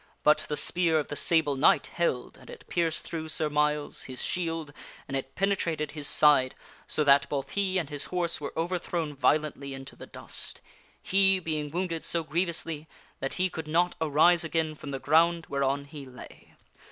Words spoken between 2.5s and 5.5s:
pierced through Sir Myles, his shield, and it